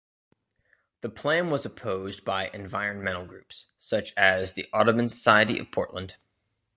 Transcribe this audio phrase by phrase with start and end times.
[1.01, 6.15] The plan was opposed by environmental groups, such as the Audubon Society of Portland.